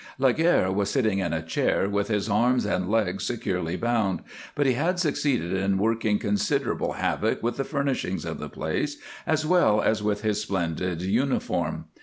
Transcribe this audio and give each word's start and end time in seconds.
Laguerre 0.17 0.71
was 0.71 0.89
sitting 0.89 1.19
in 1.19 1.31
a 1.31 1.43
chair 1.43 1.87
with 1.87 2.07
his 2.07 2.27
arms 2.27 2.65
and 2.65 2.89
legs 2.89 3.23
securely 3.23 3.75
bound, 3.75 4.21
but 4.55 4.65
he 4.65 4.73
had 4.73 4.97
succeeded 4.99 5.53
in 5.53 5.77
working 5.77 6.17
considerable 6.17 6.93
havoc 6.93 7.43
with 7.43 7.57
the 7.57 7.63
furnishings 7.63 8.25
of 8.25 8.39
the 8.39 8.49
place 8.49 8.97
as 9.27 9.45
well 9.45 9.79
as 9.79 10.01
with 10.01 10.23
his 10.23 10.41
splendid 10.41 11.03
uniform. 11.03 11.85